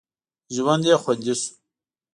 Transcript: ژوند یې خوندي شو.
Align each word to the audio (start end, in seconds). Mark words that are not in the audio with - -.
ژوند 0.55 0.83
یې 0.89 0.95
خوندي 1.01 1.33
شو. 1.41 1.49